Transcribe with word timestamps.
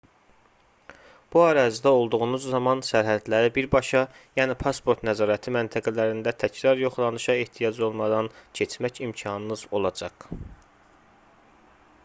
bu 1.33 1.41
ərazidə 1.47 1.91
olduğunuz 1.97 2.45
zaman 2.53 2.79
sərhədləri 2.87 3.51
birbaşa 3.57 4.01
yəni 4.39 4.55
pasport 4.63 5.05
nəzarəti 5.09 5.53
məntəqələrində 5.57 6.33
təkrar 6.45 6.81
yoxlanışa 6.85 7.35
ehtiyac 7.43 7.81
olmadan 7.89 8.31
keçmək 8.61 8.99
imkanınız 9.09 9.67
olacaq 9.81 10.27